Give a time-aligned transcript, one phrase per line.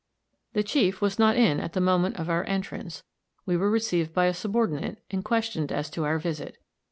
[0.53, 3.03] The chief was not in at the moment of our entrance;
[3.45, 6.57] we were received by a subordinate and questioned as to our visit.